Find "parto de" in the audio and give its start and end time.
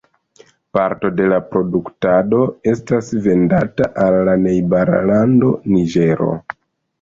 0.75-1.27